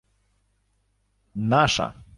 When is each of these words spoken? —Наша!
—Наша! 1.51 1.93